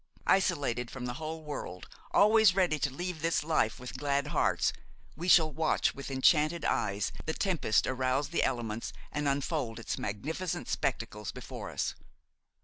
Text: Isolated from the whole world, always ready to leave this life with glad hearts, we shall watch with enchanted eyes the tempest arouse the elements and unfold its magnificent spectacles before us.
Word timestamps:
Isolated 0.25 0.89
from 0.89 1.05
the 1.05 1.13
whole 1.21 1.43
world, 1.43 1.87
always 2.09 2.55
ready 2.55 2.79
to 2.79 2.89
leave 2.89 3.21
this 3.21 3.43
life 3.43 3.79
with 3.79 3.99
glad 3.99 4.25
hearts, 4.25 4.73
we 5.15 5.27
shall 5.27 5.51
watch 5.51 5.93
with 5.93 6.09
enchanted 6.09 6.65
eyes 6.65 7.11
the 7.27 7.35
tempest 7.35 7.85
arouse 7.85 8.29
the 8.29 8.43
elements 8.43 8.93
and 9.11 9.27
unfold 9.27 9.77
its 9.77 9.99
magnificent 9.99 10.67
spectacles 10.67 11.31
before 11.31 11.69
us. 11.69 11.93